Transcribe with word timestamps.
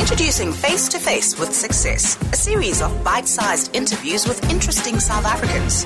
Introducing 0.00 0.50
Face 0.50 0.88
to 0.88 0.98
Face 0.98 1.38
with 1.38 1.54
Success, 1.54 2.16
a 2.32 2.34
series 2.34 2.80
of 2.80 3.04
bite 3.04 3.28
sized 3.28 3.76
interviews 3.76 4.26
with 4.26 4.42
interesting 4.50 4.98
South 4.98 5.26
Africans. 5.26 5.84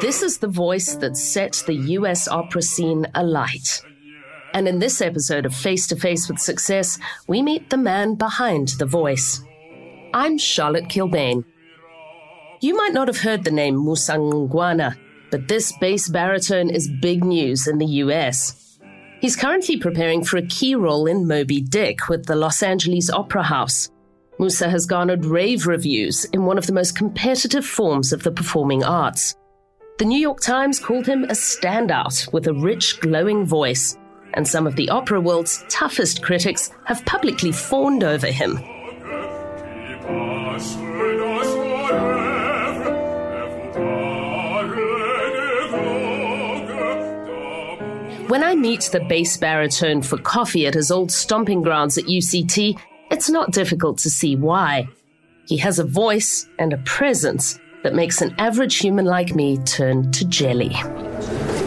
This 0.00 0.22
is 0.22 0.38
the 0.38 0.48
voice 0.48 0.94
that 0.94 1.16
set 1.16 1.64
the 1.66 1.74
US 1.74 2.28
opera 2.28 2.62
scene 2.62 3.08
alight. 3.16 3.82
And 4.54 4.68
in 4.68 4.78
this 4.78 5.02
episode 5.02 5.46
of 5.46 5.54
Face 5.54 5.88
to 5.88 5.96
Face 5.96 6.28
with 6.28 6.38
Success, 6.38 7.00
we 7.26 7.42
meet 7.42 7.70
the 7.70 7.76
man 7.76 8.14
behind 8.14 8.68
the 8.78 8.86
voice. 8.86 9.42
I'm 10.14 10.38
Charlotte 10.38 10.84
Kilbane. 10.84 11.44
You 12.62 12.76
might 12.76 12.92
not 12.92 13.08
have 13.08 13.18
heard 13.18 13.42
the 13.42 13.50
name 13.50 13.84
Musa 13.84 14.12
Ngqungwana, 14.12 14.96
but 15.32 15.48
this 15.48 15.72
bass 15.80 16.08
baritone 16.08 16.70
is 16.70 16.88
big 16.88 17.24
news 17.24 17.66
in 17.66 17.78
the 17.78 18.02
US. 18.04 18.78
He's 19.20 19.34
currently 19.34 19.78
preparing 19.78 20.22
for 20.22 20.36
a 20.36 20.46
key 20.46 20.76
role 20.76 21.06
in 21.06 21.26
Moby 21.26 21.60
Dick 21.60 22.08
with 22.08 22.26
the 22.26 22.36
Los 22.36 22.62
Angeles 22.62 23.10
Opera 23.10 23.42
House. 23.42 23.90
Musa 24.38 24.70
has 24.70 24.86
garnered 24.86 25.24
rave 25.24 25.66
reviews 25.66 26.24
in 26.26 26.44
one 26.44 26.56
of 26.56 26.68
the 26.68 26.72
most 26.72 26.96
competitive 26.96 27.66
forms 27.66 28.12
of 28.12 28.22
the 28.22 28.30
performing 28.30 28.84
arts. 28.84 29.34
The 29.98 30.04
New 30.04 30.20
York 30.20 30.40
Times 30.40 30.78
called 30.78 31.06
him 31.06 31.24
a 31.24 31.34
standout 31.34 32.32
with 32.32 32.46
a 32.46 32.54
rich, 32.54 33.00
glowing 33.00 33.44
voice, 33.44 33.98
and 34.34 34.46
some 34.46 34.68
of 34.68 34.76
the 34.76 34.88
opera 34.88 35.20
world's 35.20 35.64
toughest 35.68 36.22
critics 36.22 36.70
have 36.84 37.04
publicly 37.06 37.50
fawned 37.50 38.04
over 38.04 38.28
him. 38.28 38.60
When 48.32 48.42
I 48.42 48.54
meet 48.54 48.88
the 48.90 49.00
bass 49.00 49.36
baritone 49.36 50.00
for 50.00 50.16
coffee 50.16 50.66
at 50.66 50.72
his 50.72 50.90
old 50.90 51.12
stomping 51.12 51.60
grounds 51.60 51.98
at 51.98 52.04
UCT, 52.04 52.80
it's 53.10 53.28
not 53.28 53.52
difficult 53.52 53.98
to 53.98 54.08
see 54.08 54.36
why. 54.36 54.88
He 55.48 55.58
has 55.58 55.78
a 55.78 55.84
voice 55.84 56.48
and 56.58 56.72
a 56.72 56.78
presence 56.78 57.60
that 57.82 57.94
makes 57.94 58.22
an 58.22 58.34
average 58.38 58.76
human 58.78 59.04
like 59.04 59.34
me 59.34 59.58
turn 59.58 60.10
to 60.12 60.24
jelly. 60.24 60.70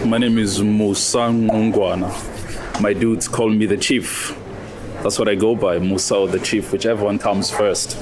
My 0.07 0.17
name 0.17 0.39
is 0.39 0.59
Musa 0.59 1.29
Ngqungwana. 1.29 2.81
My 2.81 2.93
dudes 2.93 3.27
call 3.27 3.51
me 3.51 3.67
the 3.67 3.77
chief. 3.77 4.35
That's 5.03 5.19
what 5.19 5.29
I 5.29 5.35
go 5.35 5.55
by, 5.55 5.77
Musa 5.77 6.15
or 6.15 6.27
the 6.27 6.39
chief, 6.39 6.71
whichever 6.71 7.05
one 7.05 7.19
comes 7.19 7.51
first. 7.51 7.95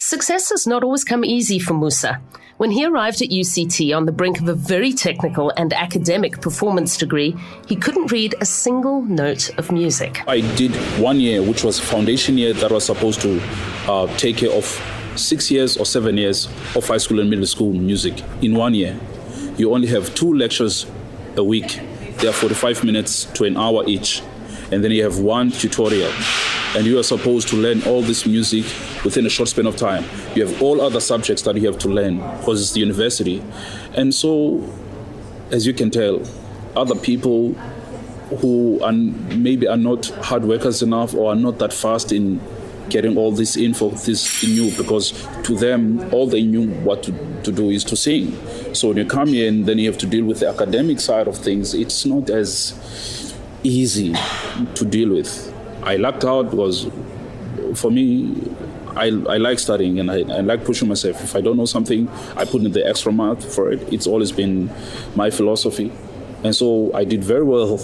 Success 0.00 0.50
has 0.50 0.66
not 0.66 0.82
always 0.82 1.04
come 1.04 1.24
easy 1.24 1.60
for 1.60 1.74
Musa. 1.74 2.20
When 2.56 2.70
he 2.70 2.86
arrived 2.86 3.20
at 3.20 3.30
UCT 3.30 3.96
on 3.96 4.06
the 4.06 4.12
brink 4.12 4.40
of 4.40 4.46
a 4.46 4.54
very 4.54 4.92
technical 4.92 5.52
and 5.56 5.72
academic 5.72 6.40
performance 6.40 6.96
degree, 6.96 7.34
he 7.66 7.74
couldn't 7.74 8.12
read 8.12 8.36
a 8.40 8.44
single 8.44 9.02
note 9.02 9.50
of 9.58 9.72
music. 9.72 10.22
I 10.28 10.40
did 10.54 10.70
one 11.00 11.18
year, 11.18 11.42
which 11.42 11.64
was 11.64 11.80
a 11.80 11.82
foundation 11.82 12.38
year, 12.38 12.52
that 12.52 12.70
was 12.70 12.84
supposed 12.84 13.20
to 13.22 13.42
uh, 13.88 14.06
take 14.18 14.36
care 14.36 14.52
of 14.52 14.64
six 15.16 15.50
years 15.50 15.76
or 15.76 15.84
seven 15.84 16.16
years 16.16 16.46
of 16.76 16.86
high 16.86 16.98
school 16.98 17.18
and 17.18 17.28
middle 17.28 17.46
school 17.46 17.72
music 17.72 18.22
in 18.40 18.54
one 18.54 18.72
year. 18.72 18.96
You 19.56 19.74
only 19.74 19.88
have 19.88 20.14
two 20.14 20.32
lectures 20.32 20.86
a 21.36 21.42
week. 21.42 21.80
They 22.18 22.28
are 22.28 22.32
45 22.32 22.84
minutes 22.84 23.24
to 23.34 23.44
an 23.44 23.56
hour 23.56 23.82
each. 23.88 24.22
And 24.70 24.84
then 24.84 24.92
you 24.92 25.02
have 25.02 25.18
one 25.18 25.50
tutorial 25.50 26.12
and 26.74 26.86
you 26.86 26.98
are 26.98 27.04
supposed 27.04 27.48
to 27.48 27.56
learn 27.56 27.82
all 27.84 28.02
this 28.02 28.26
music 28.26 28.64
within 29.04 29.26
a 29.26 29.30
short 29.30 29.48
span 29.48 29.66
of 29.66 29.76
time. 29.76 30.04
You 30.34 30.46
have 30.46 30.60
all 30.62 30.80
other 30.80 31.00
subjects 31.00 31.42
that 31.42 31.56
you 31.56 31.66
have 31.66 31.78
to 31.80 31.88
learn 31.88 32.16
because 32.38 32.60
it's 32.60 32.72
the 32.72 32.80
university. 32.80 33.42
And 33.94 34.14
so, 34.14 34.68
as 35.50 35.66
you 35.66 35.72
can 35.72 35.90
tell, 35.90 36.22
other 36.76 36.96
people 36.96 37.54
who 38.40 38.80
are 38.82 38.92
maybe 38.92 39.68
are 39.68 39.76
not 39.76 40.06
hard 40.06 40.44
workers 40.44 40.82
enough 40.82 41.14
or 41.14 41.32
are 41.32 41.36
not 41.36 41.58
that 41.58 41.72
fast 41.72 42.10
in 42.10 42.40
getting 42.88 43.16
all 43.16 43.32
this 43.32 43.56
info 43.56 43.90
this 43.90 44.44
new 44.44 44.70
because 44.76 45.12
to 45.42 45.56
them 45.56 46.00
all 46.12 46.26
they 46.26 46.42
knew 46.42 46.68
what 46.82 47.02
to, 47.02 47.12
to 47.42 47.50
do 47.50 47.70
is 47.70 47.82
to 47.84 47.96
sing 47.96 48.36
so 48.74 48.88
when 48.88 48.96
you 48.98 49.06
come 49.06 49.28
here 49.28 49.48
and 49.48 49.66
then 49.66 49.78
you 49.78 49.88
have 49.88 49.98
to 49.98 50.06
deal 50.06 50.24
with 50.24 50.40
the 50.40 50.48
academic 50.48 51.00
side 51.00 51.26
of 51.26 51.36
things 51.38 51.72
it's 51.72 52.04
not 52.04 52.28
as 52.28 53.34
easy 53.62 54.14
to 54.74 54.84
deal 54.84 55.10
with 55.10 55.53
I 55.84 55.96
lucked 55.96 56.24
out 56.24 56.54
was 56.54 56.86
for 57.74 57.90
me. 57.90 58.50
I, 58.96 59.06
I 59.06 59.38
like 59.38 59.58
studying 59.58 59.98
and 59.98 60.10
I, 60.10 60.20
I 60.20 60.40
like 60.40 60.64
pushing 60.64 60.88
myself. 60.88 61.22
If 61.22 61.34
I 61.34 61.40
don't 61.40 61.56
know 61.56 61.66
something, 61.66 62.08
I 62.36 62.44
put 62.44 62.62
in 62.62 62.72
the 62.72 62.86
extra 62.86 63.12
math 63.12 63.54
for 63.54 63.72
it. 63.72 63.92
It's 63.92 64.06
always 64.06 64.32
been 64.32 64.70
my 65.16 65.30
philosophy. 65.30 65.92
And 66.44 66.54
so 66.54 66.94
I 66.94 67.04
did 67.04 67.24
very 67.24 67.42
well 67.42 67.76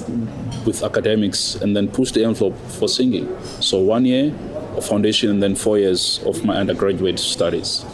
with 0.65 0.83
academics 0.85 1.57
and 1.57 1.75
then 1.77 1.89
pushed 1.89 2.15
the 2.15 2.25
envelope 2.25 2.57
for 2.69 2.89
singing. 2.89 3.29
So 3.61 3.79
one 3.79 4.05
year 4.05 4.33
of 4.77 4.87
foundation 4.87 5.31
and 5.31 5.43
then 5.43 5.55
four 5.57 5.79
years 5.79 6.21
of 6.25 6.45
my 6.45 6.57
undergraduate 6.57 7.19
studies. 7.19 7.85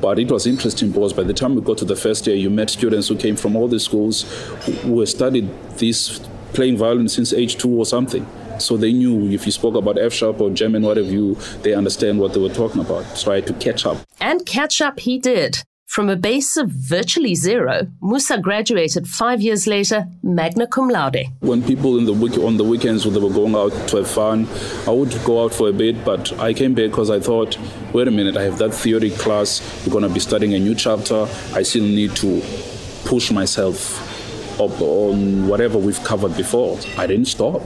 But 0.00 0.18
it 0.18 0.30
was 0.30 0.46
interesting 0.46 0.92
because 0.92 1.12
by 1.12 1.24
the 1.24 1.34
time 1.34 1.54
we 1.54 1.60
got 1.60 1.78
to 1.78 1.84
the 1.84 1.96
first 1.96 2.26
year, 2.26 2.36
you 2.36 2.50
met 2.50 2.70
students 2.70 3.08
who 3.08 3.16
came 3.16 3.36
from 3.36 3.56
all 3.56 3.68
the 3.68 3.80
schools 3.80 4.22
who, 4.64 4.72
who 4.72 5.06
studied 5.06 5.50
this 5.76 6.20
playing 6.52 6.76
violin 6.76 7.08
since 7.08 7.32
age 7.32 7.56
two 7.56 7.70
or 7.70 7.84
something. 7.84 8.26
So 8.60 8.76
they 8.76 8.92
knew 8.92 9.30
if 9.30 9.46
you 9.46 9.52
spoke 9.52 9.74
about 9.74 9.98
F 9.98 10.12
sharp 10.12 10.40
or 10.40 10.50
German, 10.50 10.82
whatever 10.82 11.10
you, 11.10 11.34
they 11.62 11.74
understand 11.74 12.18
what 12.20 12.34
they 12.34 12.40
were 12.40 12.54
talking 12.54 12.80
about. 12.80 13.04
So 13.16 13.32
I 13.32 13.36
had 13.36 13.46
to 13.48 13.54
catch 13.54 13.86
up. 13.86 13.98
And 14.20 14.44
catch 14.46 14.80
up 14.80 15.00
he 15.00 15.18
did. 15.18 15.58
From 15.90 16.08
a 16.08 16.14
base 16.14 16.56
of 16.56 16.70
virtually 16.70 17.34
zero, 17.34 17.88
Musa 18.00 18.38
graduated 18.38 19.08
five 19.08 19.42
years 19.42 19.66
later, 19.66 20.06
magna 20.22 20.68
cum 20.68 20.88
laude. 20.88 21.26
When 21.40 21.64
people 21.64 21.98
in 21.98 22.04
the 22.04 22.12
week, 22.12 22.38
on 22.38 22.58
the 22.58 22.62
weekends 22.62 23.04
when 23.04 23.12
they 23.12 23.18
were 23.18 23.28
going 23.28 23.56
out 23.56 23.72
to 23.88 23.96
have 23.96 24.08
fun, 24.08 24.46
I 24.86 24.92
would 24.92 25.12
go 25.24 25.42
out 25.42 25.52
for 25.52 25.68
a 25.68 25.72
bit, 25.72 26.04
but 26.04 26.32
I 26.38 26.54
came 26.54 26.74
back 26.74 26.90
because 26.90 27.10
I 27.10 27.18
thought, 27.18 27.58
wait 27.92 28.06
a 28.06 28.12
minute, 28.12 28.36
I 28.36 28.42
have 28.42 28.58
that 28.58 28.72
theory 28.72 29.10
class, 29.10 29.60
we're 29.84 29.90
going 29.90 30.06
to 30.06 30.14
be 30.14 30.20
studying 30.20 30.54
a 30.54 30.60
new 30.60 30.76
chapter, 30.76 31.26
I 31.54 31.64
still 31.64 31.82
need 31.82 32.14
to 32.16 32.40
push 33.04 33.32
myself 33.32 33.98
up 34.60 34.80
on 34.80 35.48
whatever 35.48 35.76
we've 35.76 36.04
covered 36.04 36.36
before. 36.36 36.78
I 36.98 37.08
didn't 37.08 37.26
stop 37.26 37.62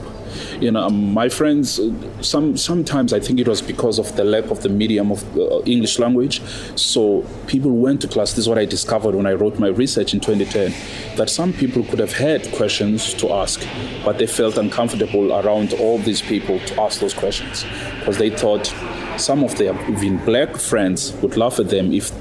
you 0.59 0.71
know, 0.71 0.89
my 0.89 1.29
friends, 1.29 1.79
some 2.21 2.57
sometimes 2.57 3.13
I 3.13 3.19
think 3.19 3.39
it 3.39 3.47
was 3.47 3.61
because 3.61 3.99
of 3.99 4.15
the 4.15 4.23
lack 4.23 4.45
of 4.51 4.61
the 4.61 4.69
medium 4.69 5.11
of 5.11 5.37
uh, 5.37 5.61
English 5.65 5.99
language. 5.99 6.41
So 6.75 7.25
people 7.47 7.71
went 7.71 8.01
to 8.01 8.07
class. 8.07 8.31
This 8.31 8.39
is 8.39 8.49
what 8.49 8.57
I 8.57 8.65
discovered 8.65 9.15
when 9.15 9.25
I 9.25 9.33
wrote 9.33 9.59
my 9.59 9.67
research 9.67 10.13
in 10.13 10.19
2010, 10.19 10.73
that 11.17 11.29
some 11.29 11.53
people 11.53 11.83
could 11.83 11.99
have 11.99 12.13
had 12.13 12.51
questions 12.53 13.13
to 13.15 13.31
ask, 13.31 13.65
but 14.03 14.17
they 14.17 14.27
felt 14.27 14.57
uncomfortable 14.57 15.33
around 15.33 15.73
all 15.73 15.97
these 15.99 16.21
people 16.21 16.59
to 16.59 16.81
ask 16.81 16.99
those 16.99 17.13
questions 17.13 17.65
because 17.99 18.17
they 18.17 18.29
thought 18.29 18.73
some 19.17 19.43
of 19.43 19.57
their 19.57 19.73
even 19.89 20.17
black 20.25 20.57
friends 20.57 21.13
would 21.21 21.37
laugh 21.37 21.59
at 21.59 21.69
them 21.69 21.91
if 21.91 22.11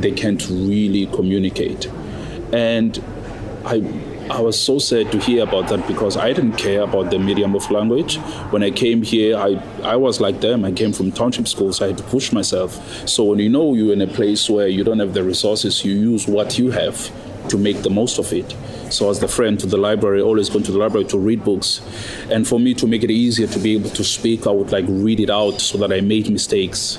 they 0.00 0.10
can't 0.12 0.48
really 0.48 1.06
communicate. 1.06 1.86
And 2.52 3.02
I 3.64 3.78
I 4.30 4.40
was 4.40 4.58
so 4.58 4.78
sad 4.78 5.10
to 5.10 5.18
hear 5.18 5.42
about 5.42 5.68
that 5.70 5.88
because 5.88 6.16
I 6.16 6.32
didn't 6.32 6.52
care 6.52 6.82
about 6.82 7.10
the 7.10 7.18
medium 7.18 7.56
of 7.56 7.68
language. 7.68 8.16
When 8.52 8.62
I 8.62 8.70
came 8.70 9.02
here, 9.02 9.36
I, 9.36 9.60
I 9.82 9.96
was 9.96 10.20
like 10.20 10.40
them. 10.40 10.64
I 10.64 10.70
came 10.70 10.92
from 10.92 11.10
township 11.10 11.48
schools. 11.48 11.78
So 11.78 11.86
I 11.86 11.88
had 11.88 11.98
to 11.98 12.04
push 12.04 12.32
myself. 12.32 13.08
So 13.08 13.24
when 13.24 13.40
you 13.40 13.48
know 13.48 13.74
you're 13.74 13.92
in 13.92 14.00
a 14.00 14.06
place 14.06 14.48
where 14.48 14.68
you 14.68 14.84
don't 14.84 15.00
have 15.00 15.14
the 15.14 15.24
resources, 15.24 15.84
you 15.84 15.92
use 15.92 16.28
what 16.28 16.60
you 16.60 16.70
have 16.70 17.10
to 17.48 17.58
make 17.58 17.82
the 17.82 17.90
most 17.90 18.18
of 18.20 18.32
it. 18.32 18.54
So 18.90 19.10
as 19.10 19.18
the 19.18 19.26
friend 19.26 19.58
to 19.60 19.66
the 19.66 19.76
library, 19.76 20.20
always 20.20 20.48
going 20.48 20.64
to 20.64 20.72
the 20.72 20.78
library 20.78 21.06
to 21.06 21.18
read 21.18 21.42
books. 21.42 21.80
And 22.30 22.46
for 22.46 22.60
me 22.60 22.72
to 22.74 22.86
make 22.86 23.02
it 23.02 23.10
easier 23.10 23.48
to 23.48 23.58
be 23.58 23.74
able 23.74 23.90
to 23.90 24.04
speak, 24.04 24.46
I 24.46 24.50
would 24.50 24.70
like 24.70 24.84
read 24.86 25.18
it 25.18 25.30
out 25.30 25.60
so 25.60 25.76
that 25.78 25.92
I 25.92 26.02
made 26.02 26.30
mistakes. 26.30 26.98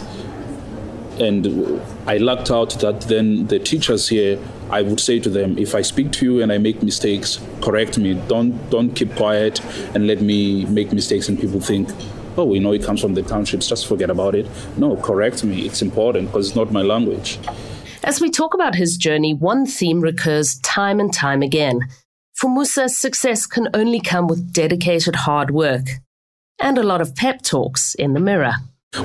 And 1.17 1.81
I 2.07 2.17
lucked 2.17 2.51
out 2.51 2.71
that 2.81 3.01
then 3.01 3.47
the 3.47 3.59
teachers 3.59 4.09
here 4.09 4.37
I 4.71 4.81
would 4.81 4.99
say 4.99 5.19
to 5.19 5.29
them, 5.29 5.57
if 5.57 5.75
I 5.75 5.81
speak 5.81 6.11
to 6.13 6.25
you 6.25 6.41
and 6.41 6.51
I 6.51 6.57
make 6.57 6.81
mistakes, 6.81 7.39
correct 7.61 7.97
me. 7.97 8.13
Don't 8.27 8.69
don't 8.69 8.91
keep 8.95 9.15
quiet 9.15 9.63
and 9.93 10.07
let 10.07 10.21
me 10.21 10.65
make 10.65 10.93
mistakes 10.93 11.27
and 11.29 11.39
people 11.39 11.59
think, 11.59 11.89
oh, 12.37 12.45
we 12.45 12.59
know 12.59 12.71
it 12.71 12.83
comes 12.83 13.01
from 13.01 13.13
the 13.13 13.21
townships, 13.21 13.67
just 13.67 13.85
forget 13.87 14.09
about 14.09 14.33
it. 14.33 14.47
No, 14.77 14.95
correct 14.95 15.43
me. 15.43 15.65
It's 15.65 15.81
important 15.81 16.27
because 16.27 16.47
it's 16.47 16.55
not 16.55 16.71
my 16.71 16.81
language. 16.81 17.37
As 18.03 18.19
we 18.21 18.31
talk 18.31 18.53
about 18.53 18.75
his 18.75 18.97
journey, 18.97 19.33
one 19.33 19.65
theme 19.65 20.01
recurs 20.01 20.57
time 20.59 20.99
and 20.99 21.13
time 21.13 21.41
again. 21.41 21.81
For 22.33 22.49
Musa, 22.49 22.89
success 22.89 23.45
can 23.45 23.67
only 23.73 23.99
come 23.99 24.27
with 24.27 24.51
dedicated 24.53 25.15
hard 25.15 25.51
work 25.51 25.87
and 26.59 26.77
a 26.77 26.83
lot 26.83 27.01
of 27.01 27.15
pep 27.15 27.41
talks 27.41 27.93
in 27.95 28.13
the 28.13 28.19
mirror. 28.19 28.53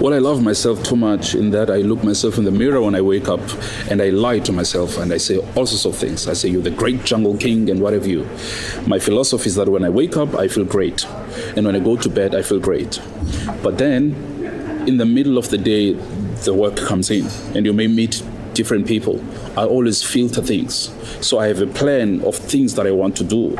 Well, 0.00 0.14
I 0.14 0.18
love 0.18 0.42
myself 0.42 0.82
too 0.82 0.96
much 0.96 1.36
in 1.36 1.50
that 1.50 1.70
I 1.70 1.76
look 1.76 2.02
myself 2.02 2.38
in 2.38 2.44
the 2.44 2.50
mirror 2.50 2.82
when 2.82 2.96
I 2.96 3.00
wake 3.00 3.28
up 3.28 3.40
and 3.88 4.02
I 4.02 4.10
lie 4.10 4.40
to 4.40 4.50
myself 4.52 4.98
and 4.98 5.12
I 5.12 5.16
say 5.16 5.38
all 5.54 5.64
sorts 5.64 5.84
of 5.84 5.96
things. 5.96 6.26
I 6.26 6.32
say, 6.32 6.48
You're 6.48 6.60
the 6.60 6.72
great 6.72 7.04
jungle 7.04 7.36
king 7.36 7.70
and 7.70 7.80
what 7.80 7.92
have 7.92 8.04
you. 8.04 8.28
My 8.88 8.98
philosophy 8.98 9.46
is 9.46 9.54
that 9.54 9.68
when 9.68 9.84
I 9.84 9.88
wake 9.88 10.16
up, 10.16 10.34
I 10.34 10.48
feel 10.48 10.64
great. 10.64 11.04
And 11.56 11.66
when 11.66 11.76
I 11.76 11.78
go 11.78 11.96
to 11.96 12.08
bed, 12.08 12.34
I 12.34 12.42
feel 12.42 12.58
great. 12.58 13.00
But 13.62 13.78
then, 13.78 14.14
in 14.88 14.96
the 14.96 15.06
middle 15.06 15.38
of 15.38 15.50
the 15.50 15.58
day, 15.58 15.92
the 15.92 16.52
work 16.52 16.76
comes 16.76 17.08
in 17.08 17.26
and 17.56 17.64
you 17.64 17.72
may 17.72 17.86
meet 17.86 18.22
different 18.56 18.86
people. 18.86 19.22
I 19.56 19.64
always 19.64 20.02
filter 20.02 20.42
things. 20.42 20.90
So 21.20 21.38
I 21.38 21.46
have 21.48 21.60
a 21.60 21.66
plan 21.66 22.22
of 22.24 22.34
things 22.34 22.74
that 22.74 22.86
I 22.86 22.90
want 22.90 23.16
to 23.18 23.24
do. 23.24 23.50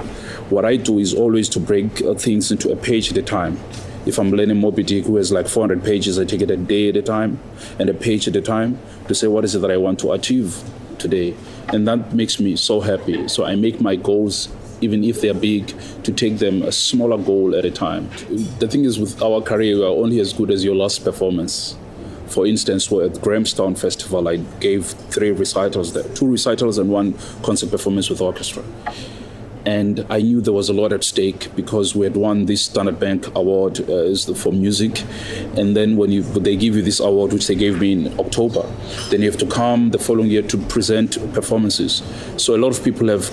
What 0.51 0.65
I 0.65 0.77
do 0.77 0.99
is 0.99 1.15
always 1.15 1.49
to 1.51 1.61
break 1.61 2.03
uh, 2.03 2.15
things 2.15 2.51
into 2.51 2.73
a 2.73 2.77
page 2.77 3.11
at 3.13 3.19
a 3.19 3.23
time. 3.23 3.61
If 4.07 4.19
I'm 4.19 4.31
learning 4.31 4.61
Moby 4.61 4.83
Dick, 4.83 5.05
who 5.05 5.17
has 5.17 5.31
like 5.31 5.49
400 5.49 5.85
pages, 5.85 6.19
I 6.19 6.25
take 6.25 6.41
it 6.41 6.51
a 6.51 6.57
day 6.57 6.89
at 6.89 6.97
a 6.97 7.03
time 7.03 7.39
and 7.79 7.91
a 7.91 7.95
page 7.95 8.27
at 8.27 8.37
a 8.37 8.41
time 8.41 8.79
to 9.09 9.15
say 9.15 9.27
what 9.27 9.45
is 9.45 9.55
it 9.55 9.59
that 9.61 9.71
I 9.71 9.77
want 9.77 9.99
to 10.01 10.13
achieve 10.13 10.63
today. 10.99 11.37
And 11.69 11.87
that 11.87 12.15
makes 12.15 12.41
me 12.41 12.57
so 12.57 12.81
happy. 12.81 13.29
So 13.29 13.45
I 13.45 13.55
make 13.55 13.81
my 13.81 13.97
goals 13.97 14.49
even 14.81 15.03
if 15.05 15.21
they're 15.21 15.35
big, 15.35 15.69
to 16.03 16.13
take 16.13 16.39
them 16.39 16.63
a 16.63 16.71
smaller 16.71 17.17
goal 17.17 17.55
at 17.55 17.65
a 17.65 17.71
time. 17.71 18.09
The 18.59 18.69
thing 18.69 18.85
is, 18.85 18.99
with 18.99 19.23
our 19.23 19.41
career, 19.41 19.77
we 19.77 19.83
are 19.83 19.87
only 19.89 20.21
as 20.21 20.35
good 20.35 20.51
as 20.51 20.65
your 20.65 20.75
last 20.75 21.03
performance. 21.03 21.77
For 22.29 22.47
instance, 22.47 22.91
at 22.93 23.21
Grahamstown 23.21 23.75
Festival, 23.75 24.29
I 24.29 24.37
gave 24.61 24.87
three 24.87 25.31
recitals 25.31 25.93
there, 25.93 26.05
two 26.15 26.31
recitals 26.31 26.79
and 26.79 26.91
one 26.91 27.15
concert 27.43 27.71
performance 27.71 28.11
with 28.11 28.21
orchestra. 28.21 28.63
And 29.67 30.07
I 30.09 30.21
knew 30.21 30.41
there 30.41 30.53
was 30.53 30.69
a 30.69 30.73
lot 30.73 30.93
at 30.93 31.03
stake 31.03 31.55
because 31.57 31.97
we 31.97 32.07
had 32.07 32.17
won 32.17 32.47
this 32.47 32.63
Standard 32.67 33.01
Bank 33.01 33.27
award 33.35 33.81
uh, 33.91 34.15
for 34.15 34.53
music. 34.53 35.03
And 35.57 35.75
then 35.75 35.97
when 35.97 36.13
you, 36.13 36.23
they 36.23 36.55
give 36.55 36.77
you 36.77 36.83
this 36.83 37.01
award, 37.01 37.33
which 37.33 37.49
they 37.49 37.57
gave 37.57 37.81
me 37.81 37.93
in 37.93 38.21
October, 38.21 38.63
then 39.11 39.23
you 39.23 39.31
have 39.31 39.41
to 39.41 39.47
come 39.47 39.91
the 39.91 39.99
following 39.99 40.31
year 40.31 40.43
to 40.43 40.57
present 40.57 41.19
performances. 41.35 42.05
So 42.37 42.55
a 42.55 42.59
lot 42.59 42.79
of 42.79 42.85
people 42.85 43.09
have 43.09 43.29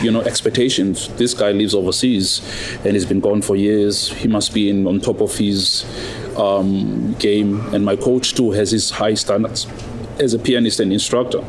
you 0.00 0.10
know 0.10 0.22
expectations. 0.22 1.08
This 1.16 1.34
guy 1.34 1.52
lives 1.52 1.74
overseas 1.74 2.40
and 2.84 2.94
he's 2.94 3.04
been 3.04 3.20
gone 3.20 3.42
for 3.42 3.56
years. 3.56 4.10
He 4.12 4.28
must 4.28 4.54
be 4.54 4.70
in, 4.70 4.86
on 4.86 5.00
top 5.00 5.20
of 5.20 5.36
his 5.36 5.84
um, 6.38 7.14
game. 7.14 7.60
And 7.74 7.84
my 7.84 7.96
coach 7.96 8.34
too 8.34 8.52
has 8.52 8.70
his 8.70 8.90
high 8.90 9.14
standards 9.14 9.66
as 10.18 10.34
a 10.34 10.38
pianist 10.38 10.80
and 10.80 10.92
instructor. 10.92 11.44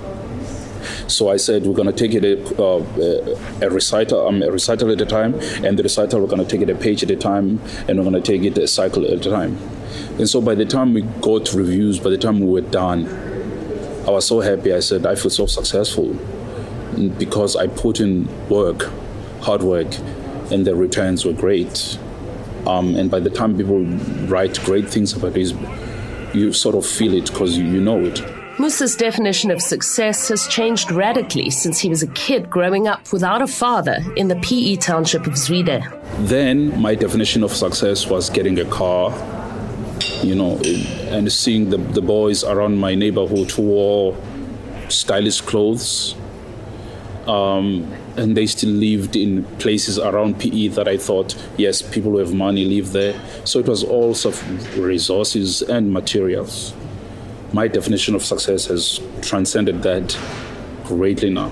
So 1.07 1.30
I 1.30 1.38
said 1.38 1.65
we're 1.65 1.75
going 1.75 1.91
to 1.91 1.94
take 1.94 2.13
it 2.13 2.24
a, 2.24 2.62
uh, 2.62 3.39
a 3.62 3.69
recital, 3.69 4.27
um, 4.27 4.41
a 4.44 4.51
recital 4.51 4.91
at 4.91 5.01
a 5.01 5.06
time, 5.06 5.33
and 5.63 5.77
the 5.77 5.83
recital 5.83 6.21
we're 6.21 6.27
going 6.27 6.45
to 6.45 6.47
take 6.47 6.62
it 6.62 6.69
a 6.69 6.75
page 6.75 7.03
at 7.03 7.12
a 7.12 7.15
time, 7.15 7.59
and 7.88 7.97
we're 7.97 8.09
going 8.09 8.13
to 8.13 8.21
take 8.21 8.44
it 8.44 8.57
a 8.57 8.68
cycle 8.68 9.06
at 9.06 9.25
a 9.25 9.30
time. 9.30 9.57
And 10.18 10.30
so 10.30 10.41
by 10.41 10.56
the 10.56 10.65
time 10.65 10.94
we 10.94 11.01
got 11.01 11.53
reviews, 11.53 12.00
by 12.00 12.09
the 12.09 12.18
time 12.18 12.39
we 12.39 12.47
were 12.47 12.62
done, 12.62 13.07
I 14.07 14.12
was 14.12 14.27
so 14.27 14.39
happy. 14.39 14.74
I 14.74 14.80
said 14.80 15.06
I 15.06 15.15
feel 15.15 15.31
so 15.31 15.45
successful 15.45 16.13
because 17.18 17.56
I 17.56 17.68
put 17.68 18.00
in 18.00 18.27
work, 18.50 18.89
hard 19.42 19.62
work, 19.62 19.88
and 20.51 20.65
the 20.65 20.75
returns 20.75 21.25
were 21.25 21.33
great. 21.33 21.97
Um, 22.67 22.95
and 22.95 23.09
by 23.09 23.19
the 23.19 23.29
time 23.29 23.57
people 23.57 23.83
write 24.27 24.59
great 24.65 24.89
things 24.89 25.13
about 25.13 25.33
this, 25.33 25.53
you 26.33 26.53
sort 26.53 26.75
of 26.75 26.85
feel 26.85 27.13
it 27.13 27.31
because 27.31 27.57
you, 27.57 27.65
you 27.65 27.81
know 27.81 28.00
it. 28.00 28.21
Musa's 28.59 28.94
definition 28.97 29.51
of 29.51 29.61
success 29.61 30.27
has 30.27 30.45
changed 30.47 30.91
radically 30.91 31.50
since 31.50 31.79
he 31.79 31.88
was 31.88 32.03
a 32.03 32.07
kid 32.07 32.50
growing 32.50 32.89
up 32.89 33.13
without 33.13 33.41
a 33.41 33.47
father 33.47 34.00
in 34.17 34.27
the 34.27 34.35
PE 34.35 34.75
township 34.75 35.25
of 35.27 35.33
Zwide. 35.33 35.81
Then 36.27 36.77
my 36.77 36.94
definition 36.94 37.41
of 37.44 37.53
success 37.53 38.07
was 38.07 38.29
getting 38.29 38.59
a 38.59 38.65
car, 38.65 39.11
you 40.21 40.35
know, 40.35 40.59
and 41.07 41.31
seeing 41.31 41.69
the, 41.69 41.77
the 41.77 42.01
boys 42.01 42.44
around 42.44 42.77
my 42.77 42.95
neighborhood 42.95 43.50
who 43.51 43.61
wore 43.61 44.17
stylish 44.89 45.39
clothes, 45.39 46.15
um, 47.30 47.84
and 48.18 48.36
they 48.36 48.48
still 48.48 48.72
lived 48.72 49.16
in 49.16 49.44
places 49.60 50.00
around 50.00 50.40
PE 50.40 50.70
that 50.70 50.88
I 50.88 50.98
thought, 50.98 51.36
yes, 51.58 51.84
people 51.84 52.12
who 52.12 52.18
have 52.18 52.34
money 52.34 52.66
live 52.66 52.92
there. 52.92 53.14
So 53.46 53.60
it 53.60 53.68
was 53.68 53.84
all 53.84 54.16
sort 54.16 54.34
of 54.34 54.80
resources 54.80 55.62
and 55.62 55.94
materials. 55.94 56.74
My 57.54 57.68
definition 57.68 58.16
of 58.16 58.24
success 58.24 58.66
has 58.66 59.00
transcended 59.22 59.84
that 59.84 60.18
greatly 60.86 61.30
now. 61.30 61.52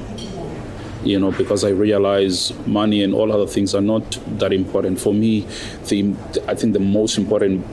You 1.04 1.20
know, 1.20 1.32
because 1.32 1.64
I 1.64 1.70
realize 1.70 2.52
money 2.66 3.04
and 3.04 3.14
all 3.14 3.32
other 3.32 3.46
things 3.46 3.76
are 3.76 3.82
not 3.82 4.20
that 4.40 4.52
important. 4.52 5.00
For 5.00 5.14
me, 5.14 5.42
the, 5.90 6.16
I 6.48 6.56
think 6.56 6.74
the 6.74 6.80
most 6.80 7.20
important 7.20 7.64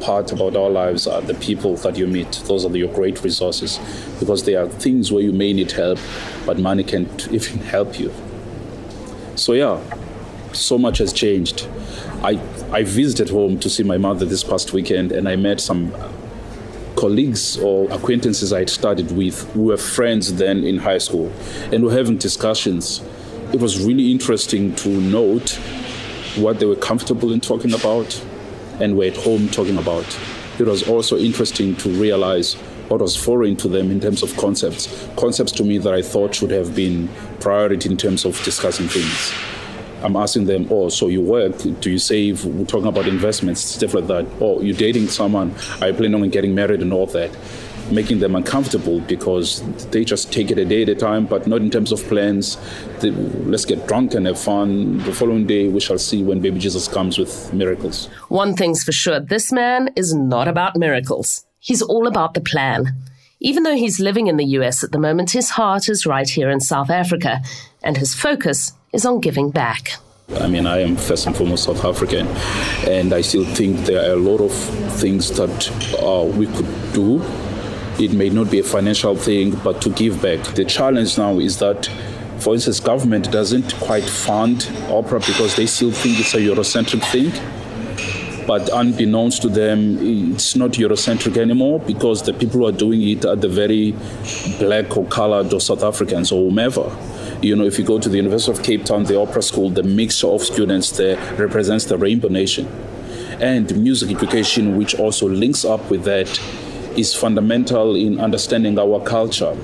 part 0.00 0.32
about 0.32 0.56
our 0.56 0.70
lives 0.70 1.06
are 1.06 1.20
the 1.20 1.34
people 1.34 1.76
that 1.76 1.96
you 1.96 2.06
meet. 2.06 2.30
Those 2.46 2.64
are 2.64 2.76
your 2.76 2.92
great 2.92 3.22
resources 3.22 3.78
because 4.18 4.44
there 4.44 4.62
are 4.62 4.68
things 4.68 5.12
where 5.12 5.22
you 5.22 5.32
may 5.32 5.52
need 5.52 5.72
help, 5.72 5.98
but 6.46 6.58
money 6.58 6.84
can't 6.84 7.28
even 7.32 7.58
help 7.58 7.98
you. 7.98 8.12
So, 9.36 9.52
yeah, 9.52 9.80
so 10.52 10.78
much 10.78 10.98
has 10.98 11.12
changed. 11.12 11.68
I, 12.22 12.40
I 12.72 12.82
visited 12.82 13.30
home 13.30 13.58
to 13.60 13.70
see 13.70 13.82
my 13.82 13.98
mother 13.98 14.24
this 14.24 14.42
past 14.42 14.72
weekend 14.72 15.12
and 15.12 15.28
I 15.28 15.36
met 15.36 15.60
some 15.60 15.92
colleagues 16.96 17.56
or 17.58 17.88
acquaintances 17.92 18.52
I 18.52 18.60
had 18.60 18.70
studied 18.70 19.12
with 19.12 19.48
who 19.52 19.64
were 19.64 19.76
friends 19.76 20.34
then 20.34 20.64
in 20.64 20.78
high 20.78 20.98
school 20.98 21.32
and 21.72 21.84
were 21.84 21.92
having 21.92 22.18
discussions. 22.18 23.00
It 23.52 23.60
was 23.60 23.84
really 23.84 24.10
interesting 24.10 24.74
to 24.76 24.88
note 24.88 25.52
what 26.36 26.58
they 26.58 26.66
were 26.66 26.76
comfortable 26.76 27.32
in 27.32 27.40
talking 27.40 27.72
about 27.72 28.20
and 28.80 28.96
were 28.96 29.04
at 29.04 29.16
home 29.16 29.48
talking 29.48 29.78
about. 29.78 30.06
It 30.58 30.66
was 30.66 30.88
also 30.88 31.16
interesting 31.16 31.76
to 31.76 31.88
realize 31.90 32.54
what 32.88 33.00
was 33.00 33.16
foreign 33.16 33.54
to 33.56 33.68
them 33.68 33.90
in 33.90 34.00
terms 34.00 34.22
of 34.22 34.36
concepts. 34.36 35.08
Concepts 35.16 35.52
to 35.52 35.64
me 35.64 35.78
that 35.78 35.94
I 35.94 36.02
thought 36.02 36.34
should 36.34 36.50
have 36.50 36.74
been 36.74 37.08
priority 37.40 37.90
in 37.90 37.96
terms 37.96 38.24
of 38.24 38.42
discussing 38.42 38.88
things. 38.88 39.32
I'm 40.02 40.16
asking 40.16 40.46
them, 40.46 40.68
oh, 40.70 40.88
so 40.88 41.08
you 41.08 41.20
work, 41.20 41.58
do 41.58 41.90
you 41.90 41.98
save? 41.98 42.44
We're 42.44 42.64
talking 42.64 42.86
about 42.86 43.06
investments, 43.06 43.60
stuff 43.60 43.94
like 43.94 44.06
that. 44.06 44.26
Oh, 44.40 44.60
you're 44.60 44.76
dating 44.76 45.08
someone, 45.08 45.54
are 45.80 45.88
you 45.88 45.94
planning 45.94 46.22
on 46.22 46.28
getting 46.30 46.54
married 46.54 46.82
and 46.82 46.92
all 46.92 47.06
that? 47.06 47.30
Making 47.90 48.18
them 48.20 48.34
uncomfortable 48.34 49.00
because 49.00 49.62
they 49.90 50.04
just 50.04 50.32
take 50.32 50.50
it 50.50 50.58
a 50.58 50.64
day 50.64 50.82
at 50.82 50.88
a 50.88 50.94
time, 50.94 51.26
but 51.26 51.46
not 51.46 51.60
in 51.60 51.70
terms 51.70 51.92
of 51.92 52.02
plans. 52.04 52.56
They, 53.00 53.10
let's 53.10 53.64
get 53.64 53.86
drunk 53.86 54.14
and 54.14 54.26
have 54.26 54.38
fun. 54.38 54.98
The 54.98 55.12
following 55.12 55.46
day, 55.46 55.68
we 55.68 55.80
shall 55.80 55.98
see 55.98 56.22
when 56.22 56.40
baby 56.40 56.58
Jesus 56.58 56.88
comes 56.88 57.18
with 57.18 57.52
miracles. 57.52 58.06
One 58.28 58.54
thing's 58.54 58.84
for 58.84 58.92
sure 58.92 59.20
this 59.20 59.52
man 59.52 59.90
is 59.96 60.14
not 60.14 60.48
about 60.48 60.76
miracles, 60.76 61.46
he's 61.58 61.82
all 61.82 62.06
about 62.06 62.34
the 62.34 62.40
plan. 62.40 62.94
Even 63.40 63.62
though 63.62 63.76
he's 63.76 64.00
living 64.00 64.26
in 64.26 64.36
the 64.36 64.44
US 64.58 64.82
at 64.82 64.90
the 64.90 64.98
moment, 64.98 65.30
his 65.30 65.50
heart 65.50 65.88
is 65.88 66.04
right 66.04 66.28
here 66.28 66.50
in 66.50 66.60
South 66.60 66.90
Africa, 66.90 67.40
and 67.84 67.96
his 67.96 68.12
focus 68.14 68.72
is 68.92 69.06
on 69.06 69.20
giving 69.20 69.50
back. 69.50 69.92
I 70.36 70.46
mean, 70.46 70.66
I 70.66 70.80
am 70.80 70.96
first 70.96 71.26
and 71.26 71.34
foremost 71.34 71.64
South 71.64 71.84
African, 71.84 72.26
and 72.86 73.14
I 73.14 73.22
still 73.22 73.44
think 73.44 73.78
there 73.86 74.10
are 74.10 74.12
a 74.12 74.16
lot 74.16 74.40
of 74.40 74.52
things 75.00 75.30
that 75.36 75.70
uh, 76.02 76.24
we 76.36 76.46
could 76.46 76.92
do 76.92 77.22
it 78.00 78.12
may 78.12 78.28
not 78.30 78.50
be 78.50 78.60
a 78.60 78.64
financial 78.64 79.16
thing, 79.16 79.54
but 79.64 79.82
to 79.82 79.90
give 79.90 80.22
back. 80.22 80.42
The 80.54 80.64
challenge 80.64 81.18
now 81.18 81.38
is 81.38 81.58
that, 81.58 81.86
for 82.38 82.54
instance, 82.54 82.80
government 82.80 83.30
doesn't 83.32 83.74
quite 83.76 84.04
fund 84.04 84.70
opera 84.88 85.20
because 85.20 85.56
they 85.56 85.66
still 85.66 85.90
think 85.90 86.20
it's 86.20 86.34
a 86.34 86.38
Eurocentric 86.38 87.02
thing. 87.10 87.32
But 88.46 88.70
unbeknownst 88.72 89.42
to 89.42 89.48
them, 89.50 89.98
it's 90.32 90.56
not 90.56 90.70
Eurocentric 90.72 91.36
anymore 91.36 91.80
because 91.80 92.22
the 92.22 92.32
people 92.32 92.60
who 92.60 92.66
are 92.66 92.72
doing 92.72 93.02
it 93.02 93.26
are 93.26 93.36
the 93.36 93.48
very 93.48 93.92
black 94.58 94.96
or 94.96 95.04
colored 95.06 95.52
or 95.52 95.60
South 95.60 95.82
Africans 95.82 96.32
or 96.32 96.48
whomever. 96.48 96.90
You 97.42 97.56
know, 97.56 97.64
if 97.64 97.78
you 97.78 97.84
go 97.84 97.98
to 97.98 98.08
the 98.08 98.16
University 98.16 98.50
of 98.50 98.64
Cape 98.64 98.84
Town, 98.86 99.04
the 99.04 99.20
opera 99.20 99.42
school, 99.42 99.68
the 99.68 99.82
mix 99.82 100.24
of 100.24 100.40
students 100.42 100.92
there 100.92 101.16
represents 101.36 101.84
the 101.84 101.98
Rainbow 101.98 102.28
Nation. 102.28 102.66
And 103.38 103.76
music 103.76 104.10
education, 104.16 104.78
which 104.78 104.94
also 104.94 105.28
links 105.28 105.66
up 105.66 105.90
with 105.90 106.04
that, 106.04 106.40
is 106.98 107.14
fundamental 107.14 107.94
in 107.94 108.18
understanding 108.18 108.78
our 108.78 109.00
culture. 109.00 109.56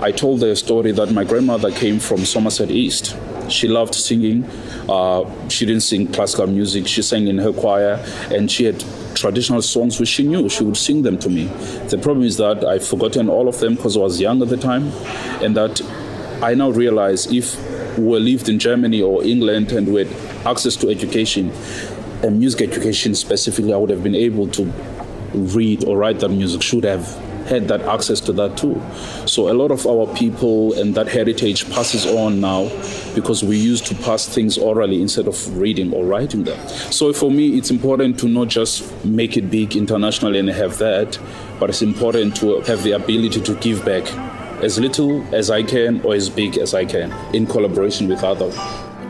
I 0.00 0.10
told 0.10 0.40
the 0.40 0.56
story 0.56 0.90
that 0.92 1.12
my 1.12 1.22
grandmother 1.22 1.70
came 1.70 2.00
from 2.00 2.24
Somerset 2.24 2.70
East. 2.70 3.16
She 3.48 3.68
loved 3.68 3.94
singing. 3.94 4.44
Uh, 4.88 5.48
she 5.48 5.64
didn't 5.64 5.82
sing 5.82 6.08
classical 6.08 6.48
music. 6.48 6.88
She 6.88 7.02
sang 7.02 7.28
in 7.28 7.38
her 7.38 7.52
choir, 7.52 8.04
and 8.30 8.50
she 8.50 8.64
had 8.64 8.84
traditional 9.14 9.62
songs 9.62 10.00
which 10.00 10.08
she 10.08 10.24
knew. 10.24 10.48
She 10.48 10.64
would 10.64 10.76
sing 10.76 11.02
them 11.02 11.18
to 11.18 11.28
me. 11.28 11.44
The 11.88 11.98
problem 11.98 12.26
is 12.26 12.36
that 12.38 12.64
I've 12.64 12.86
forgotten 12.86 13.28
all 13.28 13.48
of 13.48 13.60
them 13.60 13.76
because 13.76 13.96
I 13.96 14.00
was 14.00 14.20
young 14.20 14.42
at 14.42 14.48
the 14.48 14.56
time, 14.56 14.88
and 15.40 15.56
that 15.56 15.80
I 16.42 16.54
now 16.54 16.70
realize 16.70 17.26
if 17.32 17.56
we 17.98 18.18
lived 18.18 18.48
in 18.48 18.58
Germany 18.58 19.02
or 19.02 19.22
England 19.22 19.70
and 19.70 19.92
we 19.92 20.04
had 20.04 20.46
access 20.46 20.74
to 20.76 20.88
education, 20.88 21.52
and 22.22 22.38
music 22.38 22.62
education 22.62 23.14
specifically, 23.14 23.72
I 23.72 23.76
would 23.76 23.90
have 23.90 24.02
been 24.02 24.14
able 24.14 24.48
to 24.48 24.72
read 25.34 25.84
or 25.84 25.96
write 25.96 26.20
that 26.20 26.30
music 26.30 26.62
should 26.62 26.84
have 26.84 27.06
had 27.46 27.68
that 27.68 27.80
access 27.82 28.20
to 28.20 28.32
that 28.32 28.56
too. 28.56 28.80
So 29.26 29.50
a 29.50 29.54
lot 29.54 29.70
of 29.70 29.86
our 29.86 30.06
people 30.14 30.72
and 30.74 30.94
that 30.94 31.08
heritage 31.08 31.68
passes 31.70 32.06
on 32.06 32.40
now 32.40 32.68
because 33.14 33.42
we 33.42 33.56
used 33.56 33.86
to 33.86 33.94
pass 33.96 34.26
things 34.26 34.58
orally 34.58 35.00
instead 35.00 35.26
of 35.26 35.58
reading 35.58 35.92
or 35.92 36.04
writing 36.04 36.44
them. 36.44 36.58
So 36.68 37.12
for 37.12 37.30
me, 37.30 37.58
it's 37.58 37.70
important 37.70 38.18
to 38.20 38.28
not 38.28 38.48
just 38.48 39.04
make 39.04 39.36
it 39.36 39.50
big 39.50 39.76
internationally 39.76 40.38
and 40.38 40.48
have 40.48 40.78
that, 40.78 41.18
but 41.58 41.70
it's 41.70 41.82
important 41.82 42.36
to 42.36 42.60
have 42.62 42.82
the 42.82 42.92
ability 42.92 43.40
to 43.40 43.54
give 43.56 43.84
back 43.84 44.10
as 44.62 44.78
little 44.78 45.22
as 45.34 45.50
I 45.50 45.62
can 45.62 46.00
or 46.02 46.14
as 46.14 46.30
big 46.30 46.56
as 46.58 46.74
I 46.74 46.84
can 46.84 47.12
in 47.34 47.46
collaboration 47.46 48.08
with 48.08 48.22
others. 48.22 48.56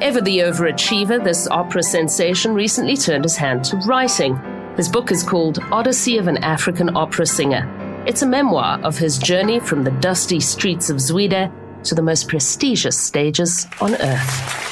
Ever 0.00 0.20
the 0.20 0.40
overachiever, 0.40 1.22
this 1.22 1.46
opera 1.48 1.82
sensation 1.82 2.54
recently 2.54 2.96
turned 2.96 3.24
his 3.24 3.36
hand 3.36 3.64
to 3.66 3.76
writing. 3.86 4.36
His 4.76 4.88
book 4.88 5.12
is 5.12 5.22
called 5.22 5.58
Odyssey 5.70 6.16
of 6.16 6.28
an 6.28 6.38
African 6.38 6.96
Opera 6.96 7.26
Singer. 7.26 7.68
It's 8.06 8.22
a 8.22 8.26
memoir 8.26 8.80
of 8.82 8.96
his 8.96 9.18
journey 9.18 9.60
from 9.60 9.84
the 9.84 9.90
dusty 9.90 10.40
streets 10.40 10.88
of 10.88 10.96
Zwide 10.96 11.52
to 11.84 11.94
the 11.94 12.02
most 12.02 12.26
prestigious 12.26 12.98
stages 12.98 13.66
on 13.82 13.94
earth. 13.96 14.71